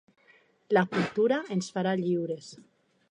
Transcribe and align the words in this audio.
La 0.77 0.83
cultura 0.95 1.39
ens 1.57 1.69
farà 1.77 1.93
lliures. 2.01 2.49